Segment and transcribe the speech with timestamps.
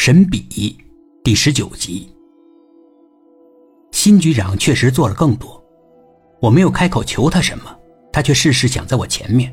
[0.00, 0.78] 神笔
[1.24, 2.08] 第十九集。
[3.90, 5.60] 新局长确实做了更多，
[6.40, 7.64] 我没有开口求他什么，
[8.12, 9.52] 他却事事想在我前面，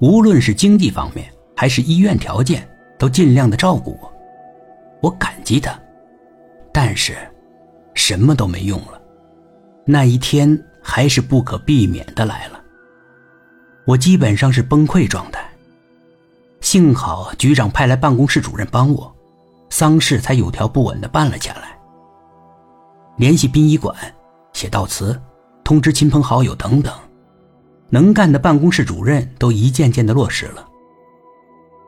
[0.00, 2.66] 无论是经济方面还是医院条件，
[2.98, 4.10] 都尽量的照顾我。
[5.02, 5.78] 我感激他，
[6.72, 7.14] 但是
[7.92, 8.98] 什么都没用了。
[9.84, 12.58] 那一天还是不可避免的来了，
[13.84, 15.46] 我基本上是崩溃状态。
[16.62, 19.14] 幸好局长派来办公室主任帮我，
[19.70, 21.78] 丧事才有条不紊的办了下来。
[23.16, 23.96] 联系殡仪馆，
[24.52, 25.18] 写悼词，
[25.64, 26.92] 通知亲朋好友等等，
[27.88, 30.66] 能干的办公室主任都一件件的落实了。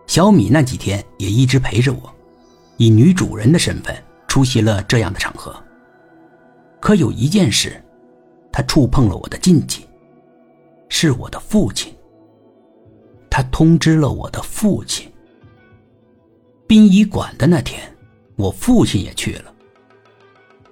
[0.07, 2.15] 小米那几天也一直陪着我，
[2.77, 3.95] 以女主人的身份
[4.27, 5.55] 出席了这样的场合。
[6.81, 7.83] 可有一件事，
[8.51, 9.87] 他触碰了我的禁忌，
[10.89, 11.95] 是我的父亲。
[13.31, 15.12] 他通知了我的父亲。
[16.73, 17.83] 殡仪馆的那天，
[18.35, 19.55] 我父亲也去了。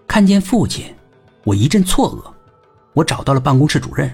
[0.07, 0.87] 看见父亲，
[1.45, 2.33] 我一阵错愕。
[2.95, 3.39] 我找到了。
[3.39, 4.11] 办公室主任。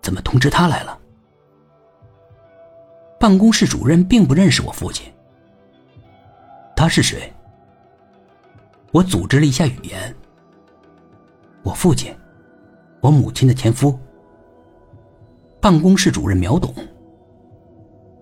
[0.00, 0.98] 怎么通知他来了？
[3.18, 5.12] 办公室主任并不认识我父亲。
[6.74, 7.30] 他是谁？
[8.92, 9.44] 我组织了。
[9.44, 10.16] 一下语言。
[11.62, 12.16] 我父亲，
[13.02, 14.00] 我母亲的前夫。
[15.60, 16.74] 办公室主任秒懂。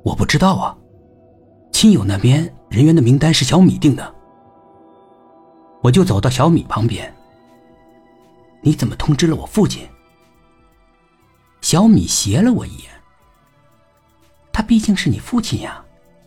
[0.03, 0.77] 我不知道啊，
[1.79, 4.13] 亲友那边人员的名单是小米定的。
[5.81, 7.15] 我就走到小米旁边。
[8.61, 9.89] 你怎么通知了我父亲？
[11.61, 12.91] 小米斜了我一眼。
[14.53, 15.81] 他毕竟是你父亲呀，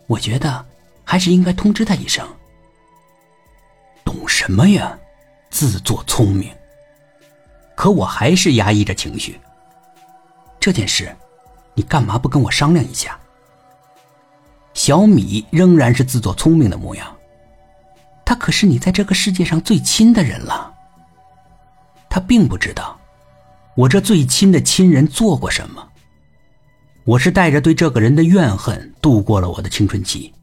[0.06, 0.64] 我觉得
[1.04, 2.26] 还是应该通知他一声。
[4.06, 4.98] 懂什么呀，
[5.50, 6.50] 自作聪明。
[7.74, 9.38] 可我还是压抑着情绪。
[10.58, 11.14] 这件事，
[11.74, 13.20] 你干嘛不跟我商量一下？
[14.84, 17.06] 小米仍然是自作聪明的模样。
[18.24, 20.74] 他可是你在这个世界上最亲的人了。
[22.10, 22.98] 他并不知道，
[23.76, 25.88] 我这最亲的亲人做过什么。
[27.04, 30.34] 我是带着对这个人的怨恨度过了我的青春期，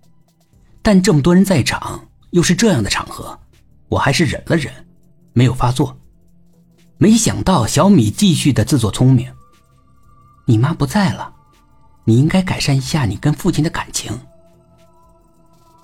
[0.82, 3.38] 但这么多人在场，又是这样的场合，
[3.90, 4.74] 我还是忍了忍，
[5.34, 5.98] 没有发作。
[6.98, 9.30] 没想到小米继续的自作聪明。
[10.46, 11.30] 你妈不在了，
[12.04, 14.20] 你应该改善一下你跟父亲的感情。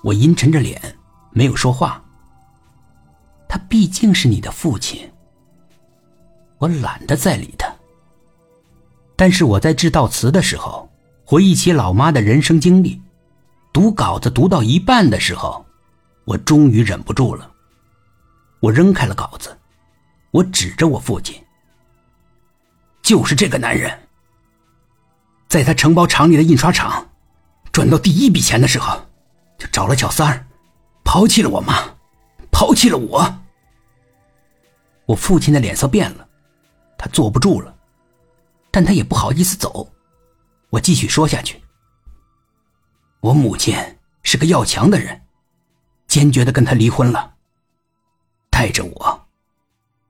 [0.02, 0.80] 我阴沉着脸，
[1.30, 2.02] 没有说话。
[3.48, 5.10] 他毕竟是你的父亲，
[6.58, 7.72] 我懒得再理他。
[9.16, 10.88] 但是我在致悼词的时候，
[11.24, 13.00] 回忆起老妈的人生经历，
[13.72, 15.64] 读稿子读到一半的时候，
[16.24, 17.50] 我终于忍不住了。
[18.60, 19.56] 我扔开了稿子，
[20.32, 21.40] 我指着我父亲，
[23.02, 24.05] 就是这个男人。
[25.56, 27.08] 在他承包厂里的印刷厂，
[27.72, 28.94] 赚到第一笔钱的时候，
[29.56, 30.46] 就找了小三儿，
[31.02, 31.96] 抛弃了我妈，
[32.52, 33.42] 抛弃了我。
[35.06, 36.28] 我父亲的脸色变了，
[36.98, 37.74] 他坐不住了，
[38.70, 39.90] 但他也不好意思走。
[40.68, 41.58] 我继续说下去。
[43.20, 43.74] 我母亲
[44.24, 45.22] 是个要强的人，
[46.06, 47.32] 坚决的跟他离婚了，
[48.50, 49.26] 带着我，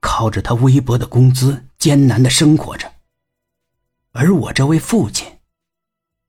[0.01, 2.91] 靠着他微薄的工资艰难的生活着。
[4.11, 5.26] 而我这位父亲，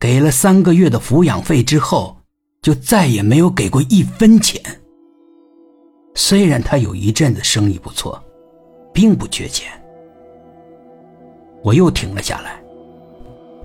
[0.01, 2.17] 给了三个月的抚养费之后，
[2.63, 4.63] 就再也没有给过一分钱。
[6.15, 8.23] 虽然他有一阵子生意不错，
[8.93, 9.69] 并不缺钱。
[11.65, 12.63] 我又停了下来。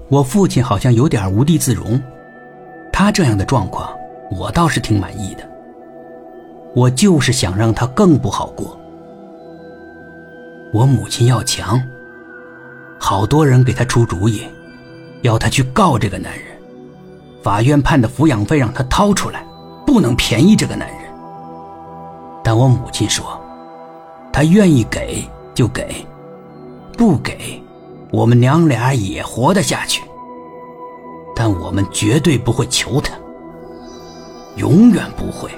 [0.09, 2.01] 我父亲好像有点无地自容，
[2.91, 3.95] 他这样的状况，
[4.31, 5.47] 我倒是挺满意的。
[6.75, 8.75] 我就是想让他更不好过。
[10.73, 11.79] 我母亲要强。
[12.99, 14.47] 好多人给他出主意，
[15.23, 16.45] 要他去告这个男人。
[17.41, 19.45] 法院判的抚养费让他掏出来，
[19.85, 20.99] 不能便宜这个男人。
[22.43, 23.41] 但我母亲说，
[24.31, 26.05] 他愿意给就给，
[26.97, 27.61] 不给，
[28.11, 30.01] 我们娘俩也活得下去。
[31.35, 33.13] 但我们绝对不会求他，
[34.57, 35.49] 永远不会。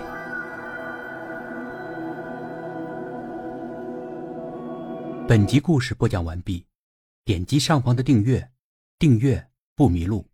[5.28, 6.66] 本集故事播讲完毕。
[7.26, 8.48] 点击上方的订阅，
[9.00, 10.26] 订阅不迷路。